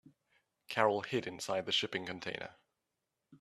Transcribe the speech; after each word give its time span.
Carol 0.67 1.01
hid 1.01 1.27
inside 1.27 1.67
the 1.67 1.71
shipping 1.71 2.07
container. 2.07 2.55